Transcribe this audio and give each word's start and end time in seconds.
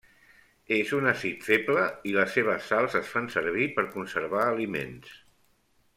És 0.75 0.93
un 0.99 1.09
àcid 1.11 1.43
feble 1.49 1.83
i 2.11 2.15
les 2.17 2.33
seves 2.37 2.71
sals 2.71 2.97
es 3.03 3.13
fan 3.13 3.29
servir 3.37 3.69
per 3.79 3.87
conservar 3.99 4.43
aliments. 4.47 5.17